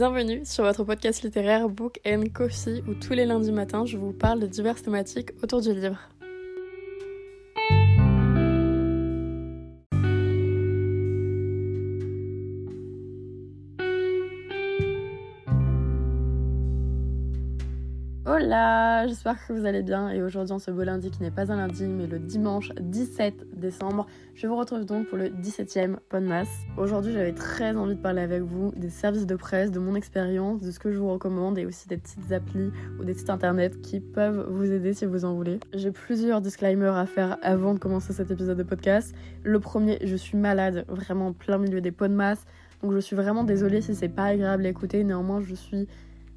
Bienvenue 0.00 0.46
sur 0.46 0.64
votre 0.64 0.82
podcast 0.82 1.22
littéraire 1.22 1.68
Book 1.68 2.00
and 2.06 2.24
Coffee 2.32 2.82
où 2.88 2.94
tous 2.94 3.12
les 3.12 3.26
lundis 3.26 3.52
matins 3.52 3.84
je 3.84 3.98
vous 3.98 4.14
parle 4.14 4.40
de 4.40 4.46
diverses 4.46 4.82
thématiques 4.82 5.32
autour 5.42 5.60
du 5.60 5.74
livre. 5.74 5.98
Hola, 18.42 19.06
j'espère 19.06 19.46
que 19.46 19.52
vous 19.52 19.66
allez 19.66 19.82
bien 19.82 20.08
et 20.08 20.22
aujourd'hui 20.22 20.54
en 20.54 20.58
ce 20.58 20.70
beau 20.70 20.82
lundi 20.82 21.10
qui 21.10 21.22
n'est 21.22 21.30
pas 21.30 21.52
un 21.52 21.56
lundi 21.56 21.84
mais 21.84 22.06
le 22.06 22.18
dimanche 22.18 22.72
17 22.80 23.58
décembre, 23.60 24.06
je 24.34 24.46
vous 24.46 24.56
retrouve 24.56 24.86
donc 24.86 25.08
pour 25.08 25.18
le 25.18 25.28
17e 25.28 25.96
Podmas. 26.08 26.48
Aujourd'hui 26.78 27.12
j'avais 27.12 27.34
très 27.34 27.76
envie 27.76 27.96
de 27.96 28.00
parler 28.00 28.22
avec 28.22 28.40
vous 28.40 28.72
des 28.76 28.88
services 28.88 29.26
de 29.26 29.36
presse, 29.36 29.70
de 29.70 29.78
mon 29.78 29.94
expérience, 29.94 30.62
de 30.62 30.70
ce 30.70 30.78
que 30.78 30.90
je 30.90 30.96
vous 30.96 31.10
recommande 31.10 31.58
et 31.58 31.66
aussi 31.66 31.86
des 31.86 31.98
petites 31.98 32.32
applis 32.32 32.70
ou 32.98 33.04
des 33.04 33.12
sites 33.12 33.28
internet 33.28 33.82
qui 33.82 34.00
peuvent 34.00 34.46
vous 34.48 34.72
aider 34.72 34.94
si 34.94 35.04
vous 35.04 35.26
en 35.26 35.34
voulez. 35.34 35.60
J'ai 35.74 35.90
plusieurs 35.90 36.40
disclaimers 36.40 36.96
à 36.96 37.04
faire 37.04 37.36
avant 37.42 37.74
de 37.74 37.78
commencer 37.78 38.14
cet 38.14 38.30
épisode 38.30 38.56
de 38.56 38.62
podcast. 38.62 39.14
Le 39.42 39.60
premier, 39.60 39.98
je 40.02 40.16
suis 40.16 40.38
malade, 40.38 40.86
vraiment 40.88 41.34
plein 41.34 41.58
milieu 41.58 41.82
des 41.82 41.92
Podmas, 41.92 42.46
donc 42.82 42.92
je 42.94 43.00
suis 43.00 43.16
vraiment 43.16 43.44
désolée 43.44 43.82
si 43.82 43.94
c'est 43.94 44.08
pas 44.08 44.24
agréable 44.24 44.64
à 44.64 44.70
écouter, 44.70 45.04
néanmoins 45.04 45.42
je 45.42 45.54
suis 45.54 45.86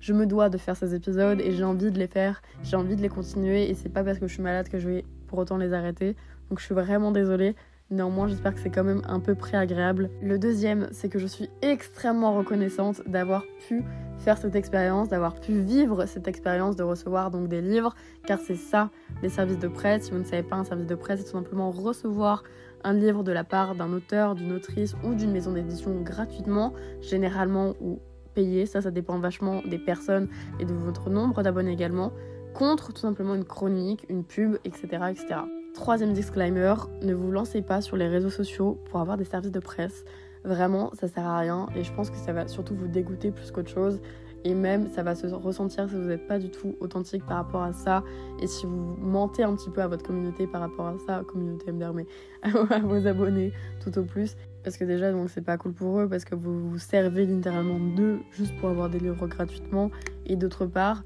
je 0.04 0.12
me 0.12 0.26
dois 0.26 0.50
de 0.50 0.58
faire 0.58 0.76
ces 0.76 0.94
épisodes 0.96 1.40
et 1.40 1.54
j'ai 1.54 1.64
envie 1.64 1.90
de 1.90 1.98
les 1.98 2.08
faire, 2.08 2.42
j'ai 2.62 2.76
envie 2.76 2.98
de 2.98 3.02
les 3.02 3.08
continuer 3.08 3.70
et 3.70 3.74
c'est 3.74 3.88
pas 3.88 4.04
parce 4.04 4.20
que 4.20 4.28
je 4.28 4.34
suis 4.34 4.44
malade 4.44 4.68
que 4.68 4.78
je 4.78 4.90
vais 4.90 5.06
pour 5.28 5.40
autant 5.40 5.56
les 5.56 5.72
arrêter. 5.72 6.18
Donc 6.50 6.60
je 6.60 6.66
suis 6.66 6.76
vraiment 6.76 7.12
désolée. 7.12 7.56
Néanmoins, 7.90 8.28
j'espère 8.28 8.54
que 8.54 8.60
c'est 8.60 8.70
quand 8.70 8.84
même 8.84 9.02
un 9.08 9.22
peu 9.22 9.34
préagréable. 9.34 10.10
Le 10.22 10.38
deuxième, 10.38 10.90
c'est 10.92 11.08
que 11.08 11.20
je 11.20 11.28
suis 11.28 11.50
extrêmement 11.62 12.36
reconnaissante 12.36 13.02
d'avoir 13.08 13.44
pu 13.66 13.82
faire 14.18 14.38
cette 14.38 14.58
expérience, 14.58 15.08
d'avoir 15.08 15.36
pu 15.36 15.62
vivre 15.62 16.06
cette 16.06 16.28
expérience 16.28 16.76
de 16.76 16.84
recevoir 16.84 17.32
donc 17.32 17.48
des 17.48 17.62
livres, 17.62 17.96
car 18.26 18.40
c'est 18.40 18.58
ça 18.58 18.90
les 19.22 19.30
services 19.30 19.60
de 19.60 19.70
presse. 19.70 20.04
Si 20.04 20.12
vous 20.12 20.18
ne 20.18 20.26
savez 20.26 20.44
pas, 20.44 20.58
un 20.58 20.66
service 20.66 20.88
de 20.88 20.96
presse, 20.96 21.22
c'est 21.22 21.28
tout 21.28 21.38
simplement 21.38 21.72
recevoir 21.72 22.44
un 22.84 22.92
livre 22.92 23.24
de 23.24 23.32
la 23.32 23.46
part 23.46 23.74
d'un 23.74 23.94
auteur, 23.94 24.36
d'une 24.36 24.52
autrice 24.52 24.96
ou 25.06 25.14
d'une 25.14 25.32
maison 25.32 25.54
d'édition 25.54 26.02
gratuitement, 26.02 26.74
généralement 27.00 27.76
ou 27.80 28.02
payer, 28.34 28.66
ça 28.66 28.82
ça 28.82 28.92
dépend 28.92 29.20
vachement 29.20 29.62
des 29.66 29.80
personnes 29.80 30.28
et 30.60 30.66
de 30.66 30.74
votre 30.74 31.10
nombre 31.10 31.44
d'abonnés 31.44 31.72
également, 31.72 32.12
contre 32.54 32.94
tout 32.94 33.02
simplement 33.02 33.36
une 33.36 33.46
chronique, 33.46 34.06
une 34.10 34.24
pub, 34.24 34.58
etc. 34.64 34.88
etc. 35.10 35.42
Troisième 35.74 36.14
disclaimer, 36.14 36.76
ne 37.02 37.14
vous 37.14 37.32
lancez 37.32 37.62
pas 37.62 37.82
sur 37.82 37.98
les 37.98 38.08
réseaux 38.08 38.30
sociaux 38.30 38.80
pour 38.90 39.00
avoir 39.00 39.18
des 39.18 39.26
services 39.26 39.52
de 39.52 39.60
presse. 39.60 40.06
Vraiment, 40.44 40.92
ça 40.94 41.08
sert 41.08 41.26
à 41.26 41.40
rien 41.40 41.68
et 41.76 41.84
je 41.84 41.94
pense 41.94 42.10
que 42.10 42.18
ça 42.18 42.34
va 42.34 42.48
surtout 42.48 42.76
vous 42.76 42.88
dégoûter 42.88 43.32
plus 43.32 43.50
qu'autre 43.52 43.72
chose. 43.72 44.00
Et 44.46 44.54
même, 44.54 44.90
ça 44.90 45.04
va 45.04 45.16
se 45.16 45.28
ressentir 45.28 45.88
si 45.88 45.96
vous 45.96 46.02
n'êtes 46.02 46.28
pas 46.28 46.38
du 46.38 46.50
tout 46.50 46.76
authentique 46.82 47.26
par 47.26 47.38
rapport 47.38 47.64
à 47.64 47.72
ça. 47.72 48.04
Et 48.42 48.48
si 48.48 48.66
vous 48.66 48.98
mentez 49.00 49.44
un 49.44 49.56
petit 49.56 49.70
peu 49.70 49.82
à 49.82 49.88
votre 49.88 50.04
communauté 50.04 50.48
par 50.48 50.62
rapport 50.62 50.88
à 50.88 50.98
ça, 51.08 51.24
communauté 51.26 51.72
MDR, 51.72 51.94
mais 51.94 52.06
à 52.44 52.80
vos 52.80 53.08
abonnés 53.08 53.54
tout 53.82 53.98
au 53.98 54.04
plus. 54.04 54.36
Parce 54.64 54.78
que 54.78 54.86
déjà, 54.86 55.12
donc 55.12 55.30
c'est 55.30 55.44
pas 55.44 55.58
cool 55.58 55.74
pour 55.74 56.00
eux, 56.00 56.08
parce 56.08 56.26
que 56.26 56.36
vous 56.36 56.70
vous 56.70 56.78
servez 56.78 57.26
littéralement 57.26 57.80
d'eux 57.80 58.20
juste 58.32 58.56
pour 58.60 58.70
avoir 58.70 58.90
des 58.90 59.00
livres 59.00 59.28
gratuitement. 59.28 59.92
Et 60.26 60.36
d'autre 60.36 60.66
part, 60.66 61.04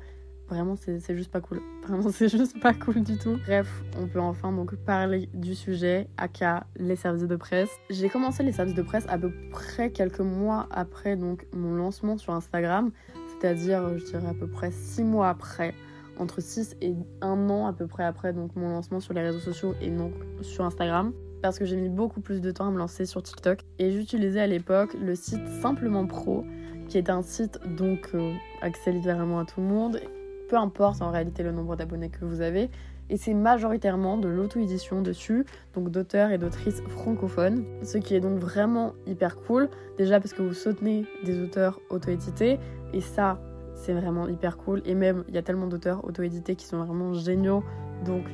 vraiment, 0.48 0.76
c'est 0.76 1.16
juste 1.16 1.32
pas 1.32 1.42
cool. 1.42 1.62
Vraiment, 1.88 2.10
c'est 2.10 2.30
juste 2.30 2.60
pas 2.60 2.74
cool 2.74 3.02
du 3.02 3.18
tout. 3.18 3.38
Bref, 3.46 3.84
on 3.98 4.08
peut 4.08 4.20
enfin 4.20 4.52
donc 4.52 4.76
parler 4.76 5.30
du 5.34 5.56
sujet, 5.56 6.10
aka 6.18 6.68
les 6.76 6.98
services 6.98 7.28
de 7.28 7.36
presse. 7.36 7.70
J'ai 7.90 8.10
commencé 8.10 8.44
les 8.44 8.52
services 8.52 8.76
de 8.76 8.82
presse 8.82 9.06
à 9.08 9.18
peu 9.18 9.32
près 9.52 9.92
quelques 9.92 10.20
mois 10.20 10.68
après 10.70 11.16
donc 11.16 11.48
mon 11.54 11.76
lancement 11.76 12.18
sur 12.18 12.34
Instagram, 12.34 12.92
c'est-à-dire, 13.40 13.98
je 13.98 14.04
dirais 14.04 14.28
à 14.28 14.34
peu 14.34 14.48
près 14.48 14.72
6 14.72 15.04
mois 15.04 15.30
après 15.30 15.74
entre 16.20 16.42
6 16.42 16.76
et 16.82 16.96
1 17.22 17.50
an 17.50 17.68
à 17.68 17.74
peu 17.74 17.88
près 17.88 18.04
après 18.04 18.34
donc 18.34 18.56
mon 18.56 18.70
lancement 18.70 19.00
sur 19.00 19.14
les 19.14 19.22
réseaux 19.22 19.40
sociaux 19.40 19.76
et 19.82 19.90
donc 19.90 20.14
sur 20.42 20.66
Instagram 20.66 21.14
parce 21.42 21.60
que 21.60 21.66
j'ai 21.66 21.76
mis 21.76 21.90
beaucoup 21.90 22.22
plus 22.22 22.42
de 22.42 22.52
temps 22.52 22.68
à 22.68 22.72
me 22.72 22.78
lancer 22.78 23.06
sur 23.06 23.22
TikTok. 23.22 23.60
Et 23.80 23.92
j'utilisais 23.92 24.42
à 24.42 24.48
l'époque 24.48 24.96
le 25.00 25.16
site 25.16 25.48
Simplement 25.62 26.06
Pro, 26.06 26.46
qui 26.88 26.98
est 26.98 27.10
un 27.10 27.22
site 27.22 27.60
donc 27.78 28.10
euh, 28.14 28.34
accès 28.62 28.92
littéralement 28.92 29.40
à 29.40 29.46
tout 29.46 29.62
le 29.62 29.68
monde, 29.68 30.02
peu 30.50 30.56
importe 30.56 31.02
en 31.02 31.12
réalité 31.12 31.44
le 31.44 31.52
nombre 31.52 31.76
d'abonnés 31.76 32.10
que 32.10 32.26
vous 32.26 32.42
avez. 32.42 32.70
Et 33.10 33.16
c'est 33.16 33.34
majoritairement 33.34 34.18
de 34.18 34.28
l'auto-édition 34.28 35.02
dessus, 35.02 35.46
donc 35.74 35.92
d'auteurs 35.92 36.32
et 36.32 36.38
d'autrices 36.38 36.82
francophones, 36.90 37.64
ce 37.84 37.98
qui 37.98 38.16
est 38.16 38.20
donc 38.20 38.38
vraiment 38.38 38.94
hyper 39.06 39.38
cool. 39.38 39.70
Déjà 39.98 40.20
parce 40.20 40.34
que 40.34 40.42
vous 40.42 40.54
soutenez 40.54 41.06
des 41.24 41.42
auteurs 41.42 41.80
auto-édités, 41.90 42.60
et 42.94 43.02
ça, 43.02 43.40
c'est 43.76 43.94
vraiment 43.94 44.28
hyper 44.28 44.58
cool. 44.58 44.82
Et 44.86 44.94
même, 44.94 45.24
il 45.30 45.36
y 45.36 45.38
a 45.38 45.42
tellement 45.42 45.68
d'auteurs 45.68 46.04
auto-édités 46.04 46.56
qui 46.56 46.66
sont 46.66 46.84
vraiment 46.84 47.14
géniaux, 47.14 47.64
donc 48.06 48.26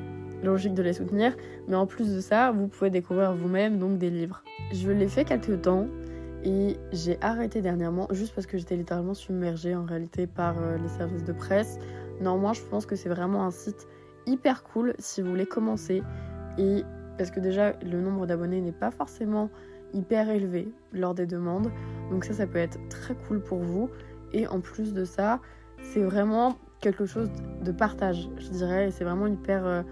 logique 0.44 0.74
de 0.74 0.84
les 0.84 0.94
soutenir. 0.94 1.36
Mais 1.68 1.76
en 1.76 1.86
plus 1.86 2.14
de 2.14 2.22
ça, 2.22 2.52
vous 2.52 2.68
pouvez 2.68 2.90
découvrir 2.90 3.34
vous-même 3.34 3.80
donc 3.80 3.98
des 3.98 4.10
livres. 4.10 4.44
Je 4.72 4.92
l'ai 4.92 5.08
fait 5.08 5.26
quelques 5.26 5.62
temps 5.62 5.88
et 6.44 6.78
j'ai 6.92 7.18
arrêté 7.22 7.62
dernièrement 7.62 8.08
juste 8.12 8.36
parce 8.36 8.48
que 8.48 8.58
j'étais 8.58 8.76
littéralement 8.76 9.14
submergée 9.14 9.76
en 9.76 9.86
réalité 9.86 10.28
par 10.28 10.56
euh, 10.60 10.78
les 10.78 10.90
services 10.90 11.24
de 11.24 11.34
presse. 11.34 11.80
Néanmoins, 12.20 12.54
je 12.54 12.62
pense 12.62 12.86
que 12.86 12.96
c'est 12.96 13.10
vraiment 13.10 13.46
un 13.46 13.52
site 13.52 13.88
hyper 14.26 14.64
cool 14.64 14.94
si 15.00 15.22
vous 15.22 15.30
voulez 15.30 15.46
commencer 15.46 16.04
et 16.58 16.84
parce 17.18 17.32
que 17.32 17.40
déjà 17.40 17.74
le 17.84 18.02
nombre 18.02 18.26
d'abonnés 18.26 18.62
n'est 18.62 18.72
pas 18.72 18.92
forcément 18.92 19.50
hyper 19.94 20.30
élevé 20.30 20.68
lors 20.92 21.14
des 21.14 21.26
demandes. 21.26 21.72
Donc 22.12 22.26
ça 22.26 22.34
ça 22.34 22.48
peut 22.48 22.60
être 22.60 22.78
très 22.90 23.16
cool 23.28 23.42
pour 23.42 23.60
vous 23.60 23.90
et 24.34 24.48
en 24.48 24.60
plus 24.60 24.94
de 24.94 25.06
ça, 25.06 25.40
c'est 25.82 26.02
vraiment 26.02 26.58
quelque 26.82 27.06
chose 27.06 27.30
de 27.64 27.72
partage, 27.72 28.30
je 28.38 28.50
dirais, 28.50 28.88
et 28.88 28.92
c'est 28.92 29.04
vraiment 29.04 29.28
hyper 29.28 29.66
euh, 29.66 29.84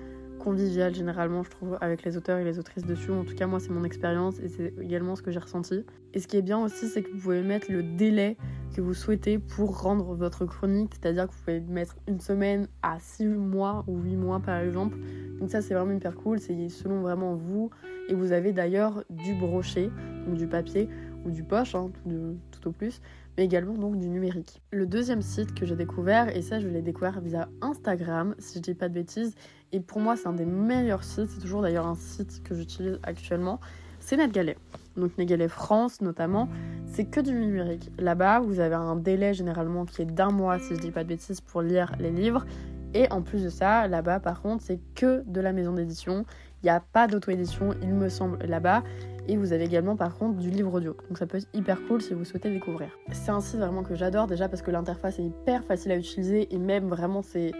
convivial 0.42 0.94
généralement, 0.94 1.44
je 1.44 1.52
trouve, 1.52 1.78
avec 1.82 2.04
les 2.04 2.18
auteurs 2.18 2.40
et 2.40 2.44
les 2.44 2.60
autrices 2.60 2.86
dessus. 2.86 3.12
En 3.12 3.24
tout 3.24 3.36
cas, 3.36 3.48
moi, 3.48 3.60
c'est 3.60 3.70
mon 3.70 3.84
expérience 3.84 4.40
et 4.40 4.50
c'est 4.50 4.74
également 4.82 5.16
ce 5.16 5.22
que 5.22 5.32
j'ai 5.32 5.40
ressenti. 5.40 5.86
Et 6.14 6.20
ce 6.20 6.28
qui 6.28 6.38
est 6.38 6.42
bien 6.42 6.60
aussi, 6.60 6.88
c'est 6.88 7.04
que 7.04 7.12
vous 7.12 7.20
pouvez 7.20 7.42
mettre 7.42 7.72
le 7.72 7.84
délai 7.84 8.38
que 8.76 8.82
vous 8.82 8.94
souhaitez 8.94 9.38
pour 9.38 9.82
rendre 9.82 10.16
votre 10.16 10.46
chronique, 10.46 10.94
c'est-à-dire 10.94 11.28
que 11.28 11.34
vous 11.34 11.40
pouvez 11.40 11.60
mettre 11.60 11.96
une 12.08 12.20
semaine 12.20 12.68
à 12.82 12.98
6 13.00 13.28
mois 13.28 13.84
ou 13.88 14.00
8 14.00 14.16
mois 14.16 14.40
par 14.40 14.60
exemple. 14.60 14.98
Donc 15.40 15.50
ça, 15.52 15.62
c'est 15.62 15.74
vraiment 15.74 15.94
hyper 15.94 16.16
cool, 16.16 16.40
c'est 16.40 16.70
selon 16.70 17.02
vraiment 17.02 17.36
vous. 17.36 17.70
Et 18.10 18.16
vous 18.16 18.32
avez 18.32 18.52
d'ailleurs 18.52 19.04
du 19.10 19.36
brochet, 19.36 19.90
donc 20.26 20.36
du 20.36 20.48
papier 20.48 20.90
ou 21.24 21.32
du 21.32 21.44
poche, 21.44 21.76
hein, 21.76 21.92
tout, 22.04 22.38
tout 22.52 22.68
au 22.70 22.72
plus 22.72 23.00
mais 23.38 23.46
également 23.46 23.76
donc 23.76 23.98
du 23.98 24.10
numérique. 24.10 24.62
Le 24.72 24.86
deuxième 24.86 25.22
site 25.22 25.54
que 25.54 25.66
j'ai 25.66 25.76
découvert, 25.76 26.36
et 26.36 26.42
ça 26.42 26.60
je 26.60 26.68
l'ai 26.68 26.82
découvert 26.82 27.22
via 27.22 27.50
Instagram, 27.62 28.36
si 28.40 28.58
je 28.58 28.64
dis 28.64 28.74
pas 28.74 28.90
de 28.90 28.94
bêtises, 28.94 29.36
et 29.72 29.80
pour 29.80 30.00
moi 30.00 30.16
c'est 30.16 30.28
un 30.28 30.34
des 30.34 30.46
meilleurs 30.46 31.04
sites, 31.04 31.30
c'est 31.30 31.42
toujours 31.42 31.62
d'ailleurs 31.62 31.88
un 31.88 31.96
site 31.96 32.44
que 32.44 32.56
j'utilise 32.56 33.00
actuellement, 33.04 33.60
c'est 34.00 34.18
NetGalley. 34.18 34.58
Donc 34.98 35.18
NetGalley 35.18 35.48
France 35.48 36.02
notamment, 36.02 36.50
c'est 36.86 37.06
que 37.06 37.22
du 37.22 37.34
numérique. 37.34 37.90
Là-bas, 37.98 38.40
vous 38.40 38.60
avez 38.60 38.76
un 38.76 38.96
délai 38.96 39.34
généralement 39.34 39.86
qui 39.86 40.02
est 40.02 40.06
d'un 40.06 40.32
mois, 40.32 40.60
si 40.60 40.76
je 40.76 40.82
dis 40.82 40.92
pas 40.92 41.04
de 41.04 41.10
bêtises, 41.10 41.40
pour 41.40 41.62
lire 41.62 41.94
les 42.00 42.12
livres. 42.12 42.46
Et 42.94 43.10
en 43.12 43.22
plus 43.22 43.44
de 43.44 43.50
ça, 43.50 43.88
là-bas 43.88 44.20
par 44.20 44.42
contre, 44.42 44.64
c'est 44.64 44.80
que 44.96 45.24
de 45.26 45.40
la 45.40 45.54
maison 45.54 45.74
d'édition. 45.74 46.26
Il 46.64 46.66
n'y 46.66 46.72
a 46.72 46.80
pas 46.80 47.08
d'auto-édition, 47.08 47.74
il 47.82 47.94
me 47.94 48.10
semble, 48.10 48.38
là-bas. 48.46 48.84
Et 49.28 49.38
vous 49.38 49.54
avez 49.54 49.64
également 49.64 49.96
par 49.96 50.18
contre 50.18 50.38
du 50.38 50.50
livre 50.50 50.74
audio. 50.74 50.96
Donc 51.08 51.18
ça 51.18 51.26
peut 51.26 51.38
être 51.38 51.48
hyper 51.54 51.80
cool 51.88 52.02
si 52.02 52.14
vous 52.14 52.26
souhaitez 52.26 52.52
découvrir. 52.52 52.90
C'est 53.12 53.32
un 53.32 53.40
site 53.40 53.60
vraiment 53.60 53.84
que 53.84 53.96
j'adore 53.96 54.28
déjà 54.28 54.50
parce 54.50 54.62
que 54.62 54.72
l'interface 54.72 55.20
est 55.20 55.24
hyper 55.24 55.64
facile 55.64 55.92
à 55.92 55.96
utiliser 55.96 56.54
et 56.54 56.58
même 56.58 56.88
vraiment 56.88 57.22
c'est 57.22 57.52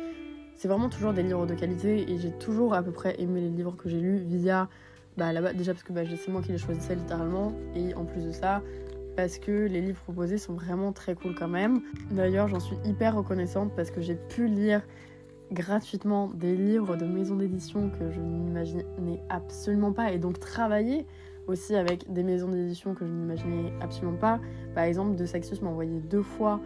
c'est 0.62 0.68
vraiment 0.68 0.90
toujours 0.90 1.12
des 1.12 1.24
livres 1.24 1.48
de 1.48 1.56
qualité 1.56 2.12
et 2.12 2.20
j'ai 2.20 2.30
toujours 2.30 2.76
à 2.76 2.84
peu 2.84 2.92
près 2.92 3.20
aimé 3.20 3.42
les 3.42 3.50
livres 3.50 3.76
que 3.76 3.90
j'ai 3.90 4.00
lus 4.00 4.20
via 4.20 4.70
bah 5.18 5.34
là-bas 5.34 5.54
déjà 5.54 5.74
parce 5.74 5.82
que 5.82 5.92
bah, 5.92 6.02
c'est 6.06 6.32
moi 6.32 6.44
qui 6.44 6.52
les 6.52 6.60
choisissais 6.60 6.94
littéralement 6.94 7.54
et 7.76 7.96
en 7.96 8.06
plus 8.06 8.24
de 8.24 8.32
ça 8.32 8.62
parce 9.16 9.40
que 9.40 9.66
les 9.66 9.82
livres 9.82 10.00
proposés 10.04 10.38
sont 10.38 10.54
vraiment 10.54 10.92
très 10.94 11.16
cool 11.16 11.34
quand 11.34 11.48
même. 11.48 11.82
D'ailleurs 12.12 12.48
j'en 12.48 12.60
suis 12.60 12.76
hyper 12.86 13.16
reconnaissante 13.16 13.72
parce 13.76 13.90
que 13.90 14.02
j'ai 14.02 14.14
pu 14.14 14.46
lire 14.46 14.84
gratuitement 15.52 16.28
des 16.28 16.56
livres 16.56 16.96
de 16.96 17.06
maisons 17.06 17.38
d'édition 17.38 17.90
que 17.90 18.12
je 18.12 18.20
n'imaginais 18.20 19.24
absolument 19.30 19.94
pas 19.94 20.12
et 20.12 20.20
donc 20.20 20.40
travailler 20.40 21.08
aussi 21.48 21.76
avec 21.76 22.14
des 22.14 22.22
maisons 22.22 22.50
d'édition 22.50 22.94
que 22.94 23.04
je 23.04 23.12
n'imaginais 23.12 23.74
absolument 23.82 24.18
pas. 24.18 24.40
Par 24.76 24.84
exemple, 24.84 25.16
De 25.16 25.26
Saxus 25.26 25.60
m'a 25.64 25.72
envoyé 25.72 26.00
deux 26.02 26.22
fois 26.22 26.62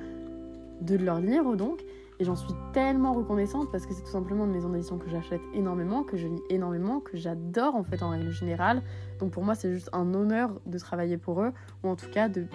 deux 0.82 0.98
de 0.98 1.06
leurs 1.06 1.22
livres 1.22 1.56
donc 1.56 1.80
et 2.20 2.24
j'en 2.24 2.36
suis 2.36 2.54
tellement 2.74 3.14
reconnaissante 3.14 3.72
parce 3.72 3.86
que 3.86 3.94
c'est 3.94 4.04
tout 4.04 4.12
simplement 4.12 4.46
une 4.46 4.52
maison 4.52 4.70
d'édition 4.70 4.98
que 4.98 5.10
j'achète 5.10 5.42
énormément, 5.54 6.04
que 6.04 6.18
je 6.18 6.28
lis 6.28 6.42
énormément, 6.50 7.00
que 7.00 7.18
j'adore 7.18 7.76
en 7.76 7.84
fait 7.84 8.02
en 8.04 8.10
règle 8.10 8.32
générale. 8.32 8.82
Donc 9.20 9.32
pour 9.32 9.44
moi 9.44 9.56
c'est 9.56 9.72
juste 9.72 9.90
un 9.94 10.14
honneur 10.14 10.60
de 10.66 10.78
travailler 10.78 11.18
pour 11.18 11.42
eux 11.42 11.52
ou 11.84 11.90
en 11.90 11.96
tout 11.96 12.10
cas 12.10 12.30
de 12.30 12.46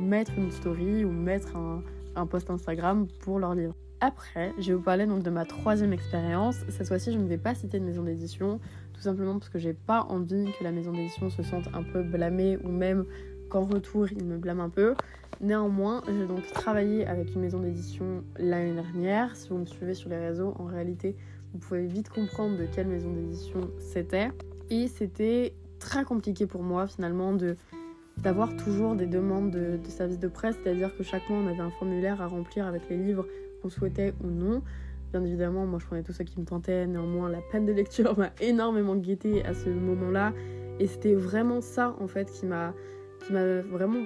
mettre 0.00 0.32
une 0.36 0.50
story 0.50 1.04
ou 1.04 1.10
mettre 1.10 1.56
un, 1.56 2.26
post 2.26 2.50
Instagram 2.50 3.06
pour 3.20 3.38
leurs 3.38 3.54
livres. 3.54 3.74
Après, 4.00 4.52
je 4.58 4.68
vais 4.68 4.74
vous 4.74 4.82
parler 4.82 5.06
donc 5.06 5.22
de 5.22 5.30
ma 5.30 5.46
troisième 5.46 5.92
expérience. 5.92 6.56
Cette 6.68 6.88
fois-ci, 6.88 7.12
je 7.12 7.18
ne 7.18 7.26
vais 7.26 7.38
pas 7.38 7.54
citer 7.54 7.80
de 7.80 7.84
maison 7.84 8.02
d'édition, 8.02 8.60
tout 8.92 9.00
simplement 9.00 9.38
parce 9.38 9.48
que 9.48 9.58
j'ai 9.58 9.72
pas 9.72 10.02
envie 10.02 10.46
que 10.58 10.64
la 10.64 10.70
maison 10.70 10.92
d'édition 10.92 11.30
se 11.30 11.42
sente 11.42 11.68
un 11.72 11.82
peu 11.82 12.02
blâmée 12.02 12.58
ou 12.62 12.68
même 12.68 13.06
qu'en 13.48 13.64
retour, 13.64 14.10
ils 14.12 14.24
me 14.24 14.36
blâment 14.36 14.64
un 14.64 14.70
peu. 14.70 14.94
Néanmoins, 15.40 16.02
j'ai 16.06 16.26
donc 16.26 16.46
travaillé 16.52 17.06
avec 17.06 17.34
une 17.34 17.42
maison 17.42 17.60
d'édition 17.60 18.24
l'année 18.38 18.74
dernière. 18.74 19.36
Si 19.36 19.50
vous 19.50 19.58
me 19.58 19.66
suivez 19.66 19.94
sur 19.94 20.08
les 20.08 20.18
réseaux, 20.18 20.54
en 20.58 20.64
réalité, 20.64 21.14
vous 21.52 21.58
pouvez 21.58 21.86
vite 21.86 22.08
comprendre 22.08 22.56
de 22.56 22.66
quelle 22.66 22.86
maison 22.86 23.12
d'édition 23.12 23.70
c'était. 23.78 24.30
Et 24.70 24.88
c'était 24.88 25.54
très 25.78 26.04
compliqué 26.04 26.46
pour 26.46 26.62
moi 26.62 26.86
finalement 26.86 27.32
de 27.32 27.56
d'avoir 28.18 28.56
toujours 28.56 28.94
des 28.94 29.06
demandes 29.06 29.50
de, 29.50 29.78
services 29.88 30.18
de 30.18 30.28
presse, 30.28 30.56
c'est-à-dire 30.62 30.96
que 30.96 31.02
chaque 31.02 31.28
mois 31.28 31.38
on 31.38 31.46
avait 31.48 31.60
un 31.60 31.70
formulaire 31.70 32.22
à 32.22 32.26
remplir 32.26 32.66
avec 32.66 32.88
les 32.88 32.96
livres 32.96 33.26
qu'on 33.60 33.68
souhaitait 33.68 34.14
ou 34.24 34.28
non. 34.28 34.62
Bien 35.12 35.22
évidemment, 35.22 35.66
moi 35.66 35.78
je 35.78 35.86
prenais 35.86 36.02
tout 36.02 36.12
ce 36.12 36.22
qui 36.22 36.40
me 36.40 36.46
tentait, 36.46 36.86
néanmoins 36.86 37.28
la 37.28 37.42
peine 37.52 37.66
de 37.66 37.72
lecture 37.72 38.18
m'a 38.18 38.30
énormément 38.40 38.96
guetté 38.96 39.44
à 39.44 39.52
ce 39.52 39.68
moment-là. 39.68 40.32
Et 40.80 40.86
c'était 40.86 41.14
vraiment 41.14 41.60
ça 41.60 41.94
en 42.00 42.06
fait 42.06 42.30
qui 42.30 42.46
m'a 42.46 42.74
qui 43.20 43.32
m'a 43.32 43.60
vraiment 43.62 44.04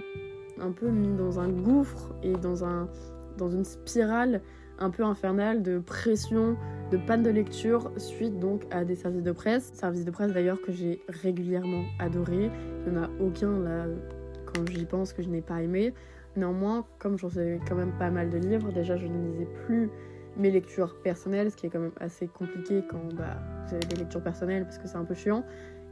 un 0.61 0.73
peu 0.73 0.89
mis 0.89 1.17
dans 1.17 1.41
un 1.41 1.49
gouffre 1.49 2.13
et 2.23 2.33
dans, 2.33 2.65
un, 2.65 2.89
dans 3.39 3.49
une 3.49 3.65
spirale 3.65 4.43
un 4.79 4.91
peu 4.91 5.05
infernale 5.05 5.63
de 5.63 5.79
pression, 5.79 6.57
de 6.91 6.97
panne 6.97 7.23
de 7.23 7.31
lecture 7.31 7.91
suite 7.99 8.39
donc 8.39 8.63
à 8.71 8.85
des 8.85 8.97
services 8.97 9.23
de 9.23 9.33
presse. 9.33 9.71
Services 9.75 10.05
de 10.05 10.11
presse 10.11 10.33
d'ailleurs 10.33 10.61
que 10.63 10.73
j'ai 10.73 11.01
régulièrement 11.09 11.85
adoré. 11.99 12.51
Il 12.87 12.93
n'y 12.93 12.99
en 12.99 13.03
a 13.03 13.11
aucun 13.21 13.59
là 13.59 13.87
quand 14.47 14.69
j'y 14.71 14.87
pense 14.87 15.13
que 15.13 15.23
je 15.23 15.29
n'ai 15.29 15.43
pas 15.43 15.63
aimé. 15.63 15.95
Néanmoins, 16.37 16.87
comme 16.99 17.19
j'en 17.19 17.29
sais 17.29 17.61
quand 17.69 17.75
même 17.75 17.93
pas 17.99 18.11
mal 18.11 18.31
de 18.31 18.39
livres, 18.39 18.73
déjà 18.73 18.97
je 18.97 19.07
ne 19.07 19.31
lisais 19.31 19.49
plus 19.67 19.91
mes 20.37 20.51
lectures 20.51 20.97
personnelles, 21.03 21.51
ce 21.51 21.57
qui 21.57 21.67
est 21.67 21.71
quand 21.71 21.81
même 21.81 21.93
assez 21.99 22.29
compliqué 22.29 22.83
quand 22.89 23.13
bah, 23.15 23.37
vous 23.67 23.75
avez 23.75 23.87
des 23.87 23.97
lectures 23.97 24.23
personnelles 24.23 24.65
parce 24.65 24.79
que 24.79 24.87
c'est 24.89 24.97
un 24.97 25.05
peu 25.05 25.15
chiant. 25.15 25.45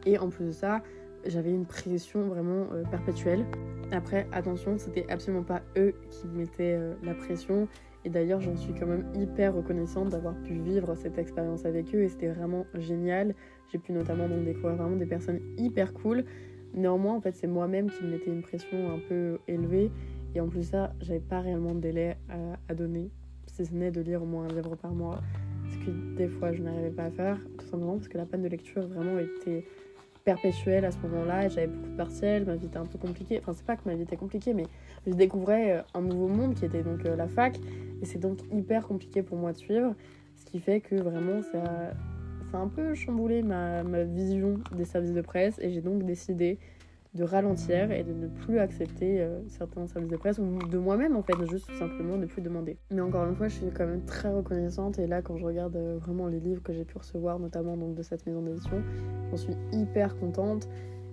Et 0.07 0.17
en 0.19 0.29
plus 0.29 0.47
de 0.47 0.53
ça, 0.53 0.83
j'avais 1.27 1.51
une 1.51 1.67
pression 1.67 2.29
vraiment 2.29 2.67
euh, 2.73 2.85
perpétuelle. 2.91 3.45
Après, 3.93 4.27
attention, 4.33 4.79
c'était 4.79 5.07
absolument 5.11 5.45
pas 5.45 5.63
eux 5.77 5.95
qui 6.11 6.27
mettaient 6.29 6.77
euh, 6.77 6.95
la 7.03 7.15
pression. 7.15 7.69
Et 8.05 8.11
d'ailleurs, 8.11 8.41
j'en 8.41 8.57
suis 8.57 8.73
quand 8.75 8.87
même 8.87 9.07
hyper 9.15 9.55
reconnaissante 9.55 10.11
d'avoir 10.11 10.35
pu 10.43 10.55
vivre 10.55 10.95
cette 10.95 11.19
expérience 11.19 11.65
avec 11.65 11.95
eux 11.95 12.03
et 12.03 12.09
c'était 12.09 12.29
vraiment 12.29 12.65
génial. 12.75 13.35
J'ai 13.71 13.79
pu 13.79 13.93
notamment 13.93 14.29
donc 14.29 14.45
découvrir 14.45 14.77
vraiment 14.77 14.97
des 14.97 15.07
personnes 15.07 15.41
hyper 15.57 15.93
cool. 15.93 16.25
Néanmoins, 16.75 17.15
en 17.15 17.21
fait, 17.21 17.35
c'est 17.35 17.47
moi-même 17.47 17.91
qui 17.91 18.05
me 18.05 18.11
mettais 18.11 18.31
une 18.31 18.43
pression 18.43 18.91
un 18.91 19.01
peu 19.09 19.39
élevée. 19.49 19.91
Et 20.35 20.41
en 20.41 20.49
plus 20.49 20.63
ça, 20.63 20.93
j'avais 21.01 21.21
pas 21.21 21.41
réellement 21.41 21.75
de 21.75 21.81
délai 21.81 22.17
à, 22.29 22.59
à 22.69 22.75
donner, 22.75 23.11
si 23.47 23.65
ce 23.65 23.75
n'est 23.75 23.91
de 23.91 24.01
lire 24.01 24.23
au 24.23 24.27
moins 24.27 24.45
un 24.45 24.55
livre 24.55 24.77
par 24.77 24.93
mois. 24.93 25.21
Ce 25.71 25.79
que 25.85 26.17
des 26.17 26.29
fois 26.29 26.53
je 26.53 26.63
n'arrivais 26.63 26.91
pas 26.91 27.05
à 27.05 27.11
faire, 27.11 27.39
tout 27.59 27.67
simplement 27.67 27.97
parce 27.97 28.09
que 28.09 28.19
la 28.19 28.27
panne 28.27 28.43
de 28.43 28.49
lecture 28.49 28.87
vraiment 28.87 29.19
était 29.19 29.65
perpétuelle 30.29 30.85
à 30.85 30.91
ce 30.91 30.99
moment-là 30.99 31.47
et 31.47 31.49
j'avais 31.49 31.69
beaucoup 31.69 31.89
de 31.89 31.97
partiels, 31.97 32.45
ma 32.45 32.57
vie 32.57 32.67
était 32.67 32.77
un 32.77 32.85
peu 32.85 32.99
compliquée. 32.99 33.39
Enfin, 33.41 33.55
c'est 33.55 33.65
pas 33.65 33.77
que 33.77 33.89
ma 33.89 33.95
vie 33.95 34.03
était 34.03 34.19
compliquée, 34.19 34.53
mais 34.53 34.67
je 35.07 35.15
découvrais 35.15 35.73
euh, 35.73 35.83
un 35.95 36.03
nouveau 36.03 36.29
monde 36.29 36.55
qui 36.55 36.67
était 36.67 36.83
donc 36.83 37.07
euh, 37.07 37.17
la 37.17 37.29
fac 37.29 37.57
et 38.03 38.05
c'est 38.05 38.19
donc 38.19 38.41
hyper 38.53 38.87
compliqué 38.87 39.23
pour 39.23 39.39
moi 39.39 39.53
de 39.53 39.57
suivre. 39.57 39.95
Ce 40.37 40.45
qui 40.45 40.59
fait 40.59 40.81
que 40.81 40.97
vraiment 40.97 41.41
ça, 41.41 41.95
ça 42.51 42.59
a 42.59 42.61
un 42.61 42.69
peu 42.69 42.95
chamboulé 42.95 43.41
ma, 43.41 43.83
ma 43.85 44.03
vision 44.05 44.61
des 44.77 44.85
services 44.85 45.15
de 45.15 45.23
presse 45.23 45.59
et 45.63 45.71
j'ai 45.71 45.81
donc 45.81 46.05
décidé 46.05 46.59
de 47.19 47.25
ralentir 47.25 47.91
et 47.91 48.05
de 48.05 48.13
ne 48.13 48.29
plus 48.29 48.59
accepter 48.59 49.21
euh, 49.21 49.41
certains 49.49 49.87
services 49.87 50.11
de 50.11 50.17
presse 50.17 50.39
ou 50.39 50.59
de 50.59 50.79
moi-même 50.79 51.17
en 51.17 51.23
fait, 51.23 51.35
juste 51.51 51.67
tout 51.67 51.77
simplement 51.77 52.17
ne 52.17 52.27
plus 52.27 52.41
demander. 52.41 52.79
Mais 52.91 53.01
encore 53.01 53.27
une 53.27 53.35
fois, 53.35 53.49
je 53.49 53.57
suis 53.57 53.71
quand 53.77 53.87
même 53.87 54.05
très 54.05 54.31
reconnaissante 54.31 54.99
et 54.99 55.07
là 55.07 55.21
quand 55.21 55.37
je 55.37 55.45
regarde 55.45 55.77
euh, 55.77 55.99
vraiment 56.01 56.29
les 56.29 56.41
livres 56.41 56.63
que 56.63 56.73
j'ai 56.73 56.85
pu 56.85 56.97
recevoir, 56.97 57.39
notamment 57.39 57.77
donc 57.77 57.95
de 57.95 58.03
cette 58.03 58.25
maison 58.27 58.43
d'édition, 58.43 58.83
j'en 59.31 59.37
suis 59.37 59.55
hyper 59.73 60.17
contente 60.17 60.69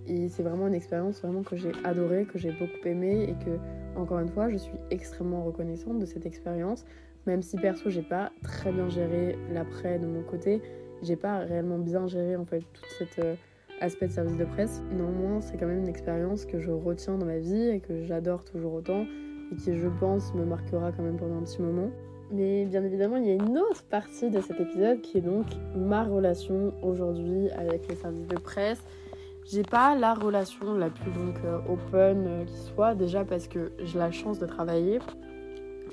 et 0.07 0.29
c'est 0.29 0.43
vraiment 0.43 0.67
une 0.67 0.75
expérience 0.75 1.21
vraiment 1.21 1.41
que 1.41 1.55
j'ai 1.55 1.71
adorée, 1.83 2.25
que 2.25 2.37
j'ai 2.37 2.51
beaucoup 2.51 2.87
aimée 2.87 3.23
et 3.23 3.33
que 3.43 3.57
encore 3.99 4.19
une 4.19 4.29
fois, 4.29 4.49
je 4.49 4.57
suis 4.57 4.77
extrêmement 4.91 5.43
reconnaissante 5.43 5.99
de 5.99 6.05
cette 6.05 6.25
expérience, 6.25 6.85
même 7.25 7.41
si 7.41 7.57
perso 7.57 7.89
j'ai 7.89 8.03
pas 8.03 8.31
très 8.43 8.71
bien 8.71 8.89
géré 8.89 9.37
l'après 9.51 9.97
de 9.97 10.05
mon 10.05 10.21
côté, 10.21 10.61
j'ai 11.01 11.15
pas 11.15 11.39
réellement 11.39 11.79
bien 11.79 12.05
géré 12.07 12.35
en 12.35 12.45
fait 12.45 12.59
toute 12.59 12.89
cette 12.99 13.19
euh, 13.19 13.35
aspect 13.81 14.07
de 14.07 14.11
service 14.11 14.37
de 14.37 14.45
presse. 14.45 14.81
Néanmoins, 14.91 15.41
c'est 15.41 15.57
quand 15.57 15.67
même 15.67 15.79
une 15.79 15.87
expérience 15.87 16.45
que 16.45 16.59
je 16.59 16.71
retiens 16.71 17.17
dans 17.17 17.25
ma 17.25 17.39
vie 17.39 17.69
et 17.69 17.79
que 17.79 18.03
j'adore 18.03 18.43
toujours 18.43 18.73
autant 18.73 19.05
et 19.51 19.55
qui, 19.55 19.77
je 19.77 19.87
pense, 19.87 20.33
me 20.33 20.45
marquera 20.45 20.91
quand 20.91 21.03
même 21.03 21.17
pendant 21.17 21.37
un 21.37 21.43
petit 21.43 21.61
moment. 21.61 21.91
Mais 22.31 22.65
bien 22.65 22.83
évidemment, 22.83 23.17
il 23.17 23.27
y 23.27 23.31
a 23.31 23.33
une 23.33 23.57
autre 23.57 23.83
partie 23.83 24.29
de 24.29 24.41
cet 24.41 24.59
épisode 24.59 25.01
qui 25.01 25.19
est 25.19 25.21
donc 25.21 25.45
ma 25.75 26.03
relation 26.03 26.73
aujourd'hui 26.81 27.49
avec 27.51 27.87
les 27.87 27.95
services 27.95 28.27
de 28.27 28.37
presse. 28.37 28.83
J'ai 29.45 29.61
pas 29.61 29.95
la 29.95 30.15
relation 30.15 30.73
la 30.73 30.89
plus 30.89 31.11
donc 31.11 31.35
euh, 31.45 31.59
open 31.69 32.25
euh, 32.25 32.45
qui 32.45 32.57
soit, 32.57 32.95
déjà 32.95 33.23
parce 33.23 33.47
que 33.47 33.71
j'ai 33.83 33.99
la 33.99 34.11
chance 34.11 34.39
de 34.39 34.47
travailler. 34.47 34.97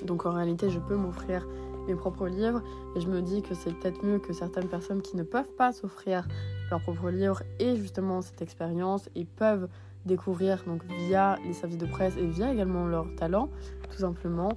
Donc 0.06 0.24
en 0.24 0.32
réalité, 0.32 0.70
je 0.70 0.78
peux 0.78 0.96
m'offrir 0.96 1.46
mes 1.86 1.94
propres 1.94 2.28
livres 2.28 2.62
et 2.96 3.00
je 3.00 3.08
me 3.08 3.20
dis 3.20 3.42
que 3.42 3.54
c'est 3.54 3.74
peut-être 3.74 4.02
mieux 4.02 4.18
que 4.18 4.32
certaines 4.32 4.68
personnes 4.68 5.02
qui 5.02 5.18
ne 5.18 5.22
peuvent 5.22 5.52
pas 5.52 5.72
s'offrir 5.72 6.26
leurs 6.72 6.80
propres 6.80 7.10
livres 7.10 7.42
et 7.58 7.76
justement 7.76 8.22
cette 8.22 8.40
expérience 8.40 9.08
et 9.14 9.24
peuvent 9.24 9.68
découvrir 10.06 10.64
donc 10.66 10.82
via 11.06 11.36
les 11.46 11.52
services 11.52 11.78
de 11.78 11.86
presse 11.86 12.16
et 12.16 12.26
via 12.26 12.52
également 12.52 12.86
leur 12.86 13.06
talent 13.14 13.48
tout 13.90 13.98
simplement 13.98 14.52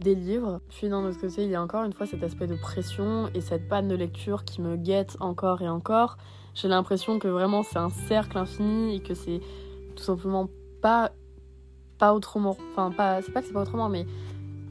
des 0.00 0.14
livres. 0.14 0.60
Puis 0.68 0.88
d'un 0.88 1.04
autre 1.04 1.20
côté, 1.20 1.44
il 1.44 1.50
y 1.50 1.54
a 1.54 1.62
encore 1.62 1.84
une 1.84 1.92
fois 1.92 2.06
cet 2.06 2.24
aspect 2.24 2.48
de 2.48 2.56
pression 2.56 3.30
et 3.34 3.40
cette 3.40 3.68
panne 3.68 3.86
de 3.86 3.94
lecture 3.94 4.44
qui 4.44 4.60
me 4.60 4.76
guette 4.76 5.16
encore 5.20 5.62
et 5.62 5.68
encore. 5.68 6.18
J'ai 6.54 6.66
l'impression 6.66 7.20
que 7.20 7.28
vraiment 7.28 7.62
c'est 7.62 7.78
un 7.78 7.90
cercle 7.90 8.36
infini 8.36 8.96
et 8.96 9.00
que 9.00 9.14
c'est 9.14 9.40
tout 9.94 10.02
simplement 10.02 10.48
pas 10.82 11.12
pas 11.98 12.12
autrement. 12.12 12.56
Enfin 12.72 12.90
pas 12.90 13.22
c'est 13.22 13.32
pas 13.32 13.42
que 13.42 13.46
c'est 13.46 13.52
pas 13.52 13.62
autrement 13.62 13.88
mais 13.88 14.06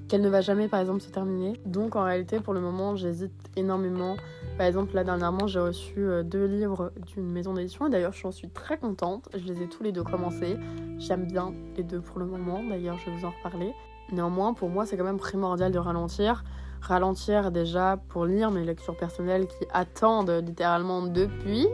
qu'elle 0.10 0.22
ne 0.22 0.30
va 0.30 0.42
jamais 0.42 0.68
par 0.68 0.82
exemple 0.82 1.00
se 1.00 1.10
terminer. 1.10 1.54
Donc 1.66 1.96
en 1.96 2.04
réalité 2.04 2.42
pour 2.42 2.54
le 2.54 2.60
moment 2.60 2.98
j'hésite 2.98 3.32
énormément. 3.56 4.18
Par 4.60 4.68
exemple 4.68 4.94
là 4.94 5.06
dernièrement 5.06 5.48
j'ai 5.48 5.62
reçu 5.62 6.00
euh, 6.00 6.22
deux 6.22 6.44
livres 6.44 6.92
d'une 7.08 7.32
maison 7.32 7.54
d'édition 7.54 7.88
et 7.88 7.90
d'ailleurs 7.90 8.12
je 8.12 8.30
suis 8.30 8.50
très 8.50 8.78
contente. 8.78 9.30
Je 9.34 9.46
les 9.46 9.64
ai 9.64 9.70
tous 9.70 9.84
les 9.84 9.94
deux 9.94 10.04
commencés. 10.04 10.58
J'aime 10.98 11.28
bien 11.28 11.54
les 11.78 11.84
deux 11.84 12.02
pour 12.02 12.20
le 12.20 12.26
moment 12.26 12.62
d'ailleurs 12.62 12.98
je 13.00 13.10
vais 13.10 13.16
vous 13.16 13.26
en 13.26 13.30
reparler. 13.30 13.74
Néanmoins 14.12 14.54
pour 14.54 14.68
moi 14.68 14.86
c'est 14.86 14.98
quand 14.98 15.06
même 15.06 15.16
primordial 15.16 15.72
de 15.72 15.80
ralentir. 15.80 16.44
Ralentir 16.82 17.54
déjà 17.54 18.02
pour 18.10 18.26
lire 18.26 18.52
mes 18.52 18.66
lectures 18.66 18.98
personnelles 18.98 19.48
qui 19.48 19.66
attendent 19.72 20.44
littéralement 20.46 21.04
depuis 21.04 21.66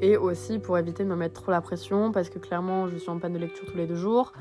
et 0.00 0.16
aussi 0.16 0.60
pour 0.60 0.78
éviter 0.78 1.02
de 1.02 1.08
me 1.08 1.16
mettre 1.16 1.42
trop 1.42 1.50
la 1.50 1.60
pression 1.60 2.12
parce 2.12 2.30
que 2.30 2.38
clairement 2.38 2.86
je 2.86 2.98
suis 2.98 3.10
en 3.10 3.18
panne 3.18 3.32
de 3.32 3.40
lecture 3.40 3.66
tous 3.66 3.76
les 3.76 3.88
deux 3.88 3.96
jours. 3.96 4.32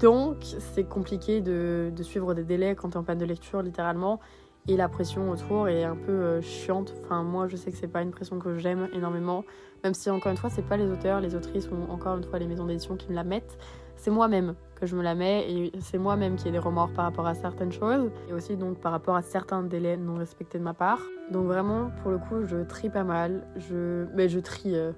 Donc, 0.00 0.36
c'est 0.74 0.84
compliqué 0.84 1.40
de, 1.40 1.90
suivre 2.02 2.34
des 2.34 2.44
délais 2.44 2.76
quand 2.76 2.90
tu 2.90 2.94
es 2.94 2.98
en 2.98 3.02
panne 3.02 3.18
de 3.18 3.24
lecture, 3.24 3.62
littéralement. 3.62 4.20
Et 4.68 4.76
la 4.76 4.88
pression 4.90 5.30
autour 5.30 5.68
est 5.68 5.82
un 5.82 5.96
peu 5.96 6.12
euh, 6.12 6.42
chiante. 6.42 6.92
Enfin, 7.02 7.22
moi, 7.22 7.48
je 7.48 7.56
sais 7.56 7.70
que 7.70 7.76
c'est 7.78 7.88
pas 7.88 8.02
une 8.02 8.10
pression 8.10 8.38
que 8.38 8.58
j'aime 8.58 8.88
énormément. 8.92 9.42
Même 9.82 9.94
si, 9.94 10.10
encore 10.10 10.30
une 10.30 10.36
fois, 10.36 10.50
c'est 10.50 10.66
pas 10.66 10.76
les 10.76 10.90
auteurs, 10.90 11.22
les 11.22 11.34
autrices 11.34 11.70
ou 11.70 11.90
encore 11.90 12.18
une 12.18 12.24
fois 12.24 12.38
les 12.38 12.46
maisons 12.46 12.66
d'édition 12.66 12.96
qui 12.96 13.08
me 13.08 13.14
la 13.14 13.24
mettent. 13.24 13.58
C'est 13.96 14.10
moi-même 14.10 14.54
que 14.74 14.84
je 14.84 14.94
me 14.94 15.02
la 15.02 15.14
mets 15.14 15.50
et 15.50 15.72
c'est 15.80 15.96
moi-même 15.96 16.36
qui 16.36 16.48
ai 16.48 16.50
des 16.50 16.58
remords 16.58 16.92
par 16.92 17.06
rapport 17.06 17.26
à 17.26 17.34
certaines 17.34 17.72
choses. 17.72 18.10
Et 18.28 18.34
aussi, 18.34 18.56
donc, 18.56 18.78
par 18.78 18.92
rapport 18.92 19.16
à 19.16 19.22
certains 19.22 19.62
délais 19.62 19.96
non 19.96 20.16
respectés 20.16 20.58
de 20.58 20.64
ma 20.64 20.74
part. 20.74 21.00
Donc, 21.32 21.46
vraiment, 21.46 21.90
pour 22.02 22.10
le 22.10 22.18
coup, 22.18 22.44
je 22.44 22.58
trie 22.58 22.90
pas 22.90 23.04
mal. 23.04 23.46
Je, 23.56 24.04
mais 24.14 24.28
je 24.28 24.38
trie. 24.38 24.76
Euh, 24.76 24.92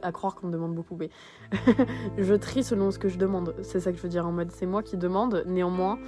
à 0.00 0.12
croire 0.12 0.36
qu'on 0.36 0.46
me 0.46 0.52
demande 0.52 0.76
beaucoup, 0.76 0.96
mais 0.96 1.10
je 2.18 2.34
trie 2.34 2.62
selon 2.62 2.92
ce 2.92 3.00
que 3.00 3.08
je 3.08 3.18
demande. 3.18 3.54
C'est 3.62 3.80
ça 3.80 3.90
que 3.90 3.98
je 3.98 4.02
veux 4.04 4.08
dire 4.08 4.28
en 4.28 4.30
mode 4.30 4.52
c'est 4.52 4.64
moi 4.64 4.84
qui 4.84 4.96
demande. 4.96 5.42
Néanmoins, 5.44 5.98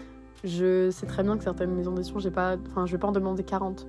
je 0.45 0.91
sais 0.91 1.07
très 1.07 1.23
bien 1.23 1.37
que 1.37 1.45
certaines 1.45 1.75
maisons 1.75 1.93
d'édition, 1.93 2.19
j'ai 2.19 2.31
pas, 2.31 2.57
enfin, 2.71 2.87
je 2.87 2.93
vais 2.93 2.99
pas 2.99 3.09
en 3.09 3.13
demander 3.13 3.45
40. 3.45 3.87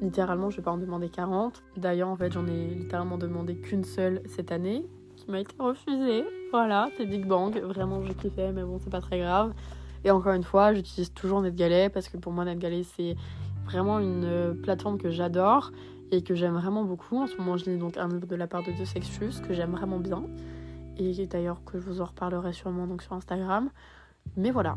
Littéralement, 0.00 0.50
je 0.50 0.58
vais 0.58 0.62
pas 0.62 0.70
en 0.70 0.78
demander 0.78 1.08
40. 1.08 1.62
D'ailleurs, 1.76 2.08
en 2.08 2.16
fait, 2.16 2.32
j'en 2.32 2.46
ai 2.46 2.68
littéralement 2.74 3.18
demandé 3.18 3.56
qu'une 3.56 3.84
seule 3.84 4.22
cette 4.26 4.52
année, 4.52 4.86
qui 5.16 5.30
m'a 5.30 5.40
été 5.40 5.54
refusée. 5.58 6.24
Voilà, 6.52 6.88
c'est 6.96 7.06
Big 7.06 7.26
Bang. 7.26 7.58
Vraiment, 7.60 8.02
j'ai 8.04 8.14
kiffé, 8.14 8.52
mais 8.52 8.62
bon, 8.62 8.78
c'est 8.78 8.90
pas 8.90 9.00
très 9.00 9.18
grave. 9.18 9.52
Et 10.04 10.10
encore 10.10 10.32
une 10.32 10.44
fois, 10.44 10.72
j'utilise 10.72 11.12
toujours 11.12 11.42
NetGalley 11.42 11.88
parce 11.88 12.08
que 12.08 12.16
pour 12.16 12.32
moi, 12.32 12.44
NetGalley, 12.44 12.84
c'est 12.84 13.16
vraiment 13.64 13.98
une 13.98 14.24
euh, 14.24 14.54
plateforme 14.54 14.98
que 14.98 15.10
j'adore 15.10 15.72
et 16.12 16.22
que 16.22 16.34
j'aime 16.34 16.54
vraiment 16.54 16.84
beaucoup. 16.84 17.18
En 17.18 17.26
ce 17.26 17.36
moment, 17.36 17.56
je 17.56 17.68
lis 17.68 17.76
donc 17.76 17.96
un 17.96 18.08
livre 18.08 18.26
de 18.26 18.36
la 18.36 18.46
part 18.46 18.62
de 18.62 18.70
deux 18.72 18.84
Sextus 18.84 19.40
que 19.40 19.52
j'aime 19.52 19.72
vraiment 19.72 19.98
bien 19.98 20.22
et 20.98 21.26
d'ailleurs 21.26 21.62
que 21.64 21.78
je 21.78 21.84
vous 21.84 22.00
en 22.00 22.06
reparlerai 22.06 22.52
sûrement 22.52 22.86
donc 22.86 23.02
sur 23.02 23.12
Instagram. 23.12 23.70
Mais 24.36 24.50
voilà, 24.50 24.76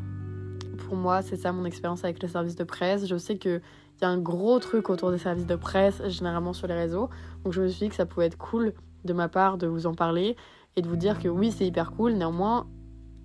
pour 0.92 1.00
moi, 1.00 1.22
c'est 1.22 1.38
ça 1.38 1.54
mon 1.54 1.64
expérience 1.64 2.04
avec 2.04 2.22
les 2.22 2.28
services 2.28 2.58
de 2.58 2.66
presse. 2.66 3.08
Je 3.08 3.16
sais 3.16 3.38
qu'il 3.38 3.62
y 4.02 4.04
a 4.06 4.10
un 4.10 4.18
gros 4.18 4.60
truc 4.60 4.90
autour 4.90 5.10
des 5.10 5.20
services 5.20 5.46
de 5.46 5.56
presse, 5.56 6.06
généralement 6.08 6.52
sur 6.52 6.68
les 6.68 6.74
réseaux. 6.74 7.10
Donc 7.46 7.54
je 7.54 7.62
me 7.62 7.70
suis 7.70 7.86
dit 7.86 7.90
que 7.90 7.96
ça 7.96 8.06
pouvait 8.06 8.26
être 8.26 8.38
cool 8.38 8.74
de 9.06 9.14
ma 9.14 9.30
part 9.30 9.58
de 9.58 9.68
vous 9.68 9.88
en 9.88 9.94
parler 9.94 10.36
et 10.76 10.82
de 10.82 10.90
vous 10.90 10.98
dire 10.98 11.18
que 11.18 11.30
oui, 11.30 11.54
c'est 11.54 11.66
hyper 11.66 11.94
cool. 11.94 12.12
Néanmoins, 12.16 12.68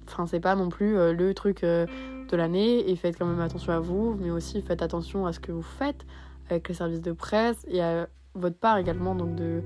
enfin, 0.07 0.29
c'est 0.29 0.39
pas 0.39 0.55
non 0.55 0.69
plus 0.69 0.97
euh, 0.97 1.13
le 1.13 1.35
truc 1.35 1.65
euh, 1.65 1.87
de 2.31 2.37
l'année 2.37 2.89
et 2.89 2.95
faites 2.95 3.19
quand 3.19 3.27
même 3.27 3.41
attention 3.41 3.73
à 3.73 3.81
vous, 3.81 4.17
mais 4.21 4.31
aussi 4.31 4.63
faites 4.63 4.81
attention 4.81 5.27
à 5.27 5.33
ce 5.33 5.41
que 5.41 5.51
vous 5.51 5.61
faites 5.63 6.07
avec 6.49 6.69
les 6.69 6.75
services 6.75 7.03
de 7.03 7.11
presse 7.11 7.67
et 7.67 7.83
à 7.83 8.07
votre 8.35 8.57
part 8.57 8.79
également 8.79 9.17
donc 9.17 9.35
de 9.35 9.61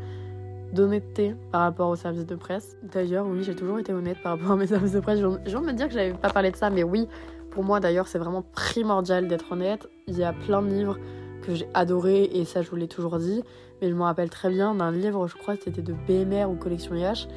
d'honnêteté 0.72 1.34
par 1.50 1.62
rapport 1.62 1.88
au 1.88 1.96
service 1.96 2.26
de 2.26 2.36
presse. 2.36 2.76
D'ailleurs, 2.82 3.26
oui, 3.26 3.42
j'ai 3.42 3.54
toujours 3.54 3.78
été 3.78 3.92
honnête 3.92 4.22
par 4.22 4.38
rapport 4.38 4.52
à 4.52 4.56
mes 4.56 4.66
services 4.68 4.92
de 4.92 5.00
presse. 5.00 5.18
Je 5.20 5.26
viens 5.50 5.60
de 5.60 5.66
me 5.66 5.72
dire 5.72 5.88
que 5.88 5.94
j'avais 5.94 6.14
pas 6.14 6.30
parlé 6.30 6.50
de 6.50 6.56
ça, 6.56 6.70
mais 6.70 6.82
oui, 6.82 7.08
pour 7.50 7.64
moi 7.64 7.80
d'ailleurs, 7.80 8.08
c'est 8.08 8.18
vraiment 8.18 8.42
primordial 8.42 9.28
d'être 9.28 9.52
honnête. 9.52 9.88
Il 10.06 10.16
y 10.16 10.24
a 10.24 10.32
plein 10.32 10.62
de 10.62 10.68
livres 10.68 10.98
que 11.42 11.54
j'ai 11.54 11.68
adorés 11.74 12.24
et 12.32 12.44
ça, 12.44 12.62
je 12.62 12.70
vous 12.70 12.76
l'ai 12.76 12.88
toujours 12.88 13.18
dit. 13.18 13.42
Mais 13.80 13.88
je 13.88 13.94
me 13.94 14.02
rappelle 14.02 14.30
très 14.30 14.50
bien 14.50 14.74
d'un 14.74 14.90
livre, 14.90 15.26
je 15.26 15.36
crois 15.36 15.56
que 15.56 15.64
c'était 15.64 15.82
de 15.82 15.94
BMR 16.06 16.44
ou 16.50 16.54
Collection 16.54 16.94
IH, 16.94 17.28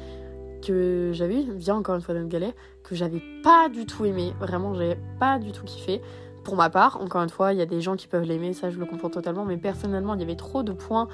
que 0.62 1.10
j'avais 1.12 1.42
eu, 1.42 1.52
via 1.52 1.74
encore 1.74 1.94
une 1.94 2.02
fois 2.02 2.14
d'un 2.14 2.26
galet, 2.26 2.54
que 2.82 2.94
j'avais 2.94 3.22
pas 3.42 3.68
du 3.68 3.86
tout 3.86 4.04
aimé. 4.04 4.34
Vraiment, 4.40 4.74
j'avais 4.74 4.98
pas 5.18 5.38
du 5.38 5.52
tout 5.52 5.64
kiffé. 5.64 6.00
Pour 6.42 6.56
ma 6.56 6.68
part, 6.68 7.00
encore 7.00 7.22
une 7.22 7.30
fois, 7.30 7.54
il 7.54 7.58
y 7.58 7.62
a 7.62 7.66
des 7.66 7.80
gens 7.80 7.96
qui 7.96 8.06
peuvent 8.06 8.24
l'aimer, 8.24 8.52
ça 8.52 8.68
je 8.68 8.78
le 8.78 8.84
comprends 8.84 9.08
totalement, 9.08 9.46
mais 9.46 9.56
personnellement, 9.56 10.14
il 10.14 10.20
y 10.20 10.22
avait 10.22 10.36
trop 10.36 10.62
de 10.62 10.72
points 10.72 11.08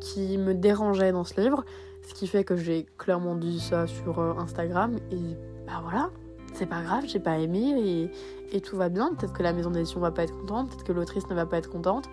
qui 0.00 0.38
me 0.38 0.54
dérangeaient 0.54 1.12
dans 1.12 1.24
ce 1.24 1.38
livre, 1.38 1.64
ce 2.02 2.14
qui 2.14 2.26
fait 2.26 2.42
que 2.42 2.56
j'ai 2.56 2.86
clairement 2.96 3.36
dit 3.36 3.60
ça 3.60 3.86
sur 3.86 4.18
euh, 4.18 4.32
Instagram, 4.38 4.96
et 5.10 5.36
bah 5.66 5.80
voilà, 5.82 6.10
c'est 6.54 6.66
pas 6.66 6.82
grave, 6.82 7.04
j'ai 7.06 7.20
pas 7.20 7.38
aimé, 7.38 8.10
et, 8.50 8.56
et, 8.56 8.60
tout 8.60 8.76
va 8.76 8.88
bien. 8.88 9.14
Peut-être 9.14 9.32
que 9.32 9.42
la 9.42 9.52
maison 9.52 9.70
d'édition 9.70 10.00
va 10.00 10.10
pas 10.10 10.24
être 10.24 10.36
contente, 10.38 10.70
peut-être 10.70 10.84
que 10.84 10.92
l'autrice 10.92 11.28
ne 11.28 11.34
va 11.34 11.46
pas 11.46 11.58
être 11.58 11.70
contente. 11.70 12.08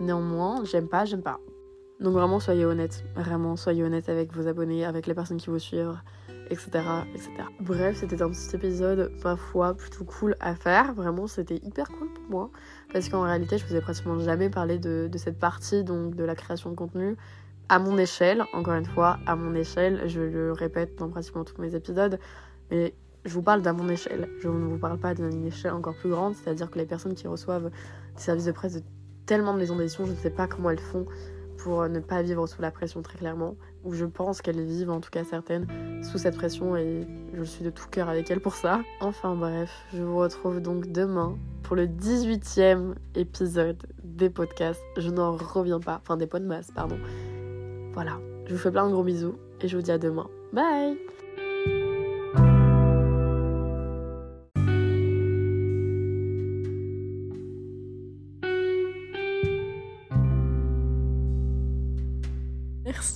Néanmoins, 0.00 0.64
j'aime 0.64 0.88
pas, 0.88 1.04
j'aime 1.04 1.22
pas. 1.22 1.40
Donc 2.00 2.14
vraiment, 2.14 2.40
soyez 2.40 2.64
honnête, 2.64 3.04
vraiment, 3.14 3.56
soyez 3.56 3.82
honnête 3.82 4.08
avec 4.08 4.34
vos 4.34 4.48
abonnés, 4.48 4.84
avec 4.84 5.06
les 5.06 5.14
personnes 5.14 5.36
qui 5.36 5.50
vous 5.50 5.58
suivent 5.58 5.98
etc. 6.50 6.84
etc. 7.14 7.30
Bref, 7.60 7.96
c'était 7.98 8.20
un 8.20 8.30
petit 8.30 8.54
épisode, 8.56 9.12
parfois, 9.22 9.74
plutôt 9.74 10.04
cool 10.04 10.36
à 10.40 10.54
faire. 10.54 10.92
Vraiment, 10.94 11.26
c'était 11.26 11.56
hyper 11.56 11.88
cool 11.88 12.12
pour 12.12 12.24
moi. 12.28 12.50
Parce 12.92 13.08
qu'en 13.08 13.22
réalité, 13.22 13.56
je 13.56 13.66
vous 13.66 13.76
ai 13.76 13.80
pratiquement 13.80 14.18
jamais 14.18 14.50
parlé 14.50 14.78
de, 14.78 15.08
cette 15.16 15.38
partie, 15.38 15.84
donc 15.84 16.16
de 16.16 16.24
la 16.24 16.34
création 16.34 16.70
de 16.70 16.74
contenu, 16.74 17.16
à 17.68 17.78
mon 17.78 17.96
échelle. 17.96 18.44
Encore 18.52 18.74
une 18.74 18.84
fois, 18.84 19.18
à 19.26 19.36
mon 19.36 19.54
échelle. 19.54 20.02
Je 20.08 20.20
le 20.20 20.52
répète 20.52 20.98
dans 20.98 21.08
pratiquement 21.08 21.44
tous 21.44 21.60
mes 21.60 21.74
épisodes. 21.74 22.18
Mais 22.70 22.94
je 23.24 23.34
vous 23.34 23.42
parle 23.42 23.62
d'à 23.62 23.72
mon 23.72 23.88
échelle. 23.88 24.28
Je 24.40 24.48
ne 24.48 24.66
vous 24.66 24.78
parle 24.78 24.98
pas 24.98 25.14
d'une 25.14 25.46
échelle 25.46 25.72
encore 25.72 25.94
plus 25.94 26.10
grande. 26.10 26.34
C'est-à-dire 26.34 26.70
que 26.70 26.78
les 26.78 26.86
personnes 26.86 27.14
qui 27.14 27.26
reçoivent 27.26 27.70
des 28.16 28.20
services 28.20 28.46
de 28.46 28.52
presse 28.52 28.74
de 28.74 28.82
tellement 29.26 29.54
de 29.54 29.58
maisons 29.58 29.76
d'édition, 29.76 30.06
je 30.06 30.12
ne 30.12 30.16
sais 30.16 30.30
pas 30.30 30.46
comment 30.46 30.70
elles 30.70 30.78
font 30.78 31.06
pour 31.62 31.86
ne 31.88 32.00
pas 32.00 32.22
vivre 32.22 32.46
sous 32.46 32.62
la 32.62 32.70
pression 32.70 33.02
très 33.02 33.18
clairement, 33.18 33.54
ou 33.84 33.92
je 33.92 34.06
pense 34.06 34.40
qu'elles 34.40 34.64
vivent, 34.64 34.90
en 34.90 35.00
tout 35.00 35.10
cas 35.10 35.24
certaines, 35.24 35.66
sous 36.02 36.18
cette 36.18 36.36
pression 36.36 36.76
et 36.76 37.06
je 37.34 37.42
suis 37.42 37.64
de 37.64 37.70
tout 37.70 37.86
cœur 37.90 38.08
avec 38.08 38.30
elles 38.30 38.40
pour 38.40 38.54
ça. 38.54 38.80
Enfin 39.00 39.34
bref, 39.36 39.70
je 39.92 40.02
vous 40.02 40.16
retrouve 40.16 40.60
donc 40.60 40.90
demain 40.90 41.36
pour 41.62 41.76
le 41.76 41.86
18e 41.86 42.94
épisode 43.14 43.86
des 44.02 44.30
podcasts. 44.30 44.82
Je 44.96 45.10
n'en 45.10 45.36
reviens 45.36 45.80
pas, 45.80 46.00
enfin 46.02 46.16
des 46.16 46.26
podcasts, 46.26 46.72
pardon. 46.74 46.98
Voilà, 47.92 48.18
je 48.46 48.54
vous 48.54 48.58
fais 48.58 48.70
plein 48.70 48.86
de 48.86 48.92
gros 48.92 49.04
bisous 49.04 49.36
et 49.60 49.68
je 49.68 49.76
vous 49.76 49.82
dis 49.82 49.92
à 49.92 49.98
demain. 49.98 50.28
Bye 50.52 50.98